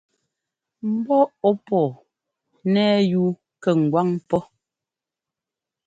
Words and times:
Mbɔ́ 0.93 1.21
ɔ́ 1.47 1.53
pɔɔ 1.65 1.89
nɛ́ 2.71 2.89
yú 3.11 3.23
kɛ 3.61 3.71
ŋgwáŋ 3.81 4.09
pɔ́. 4.29 4.41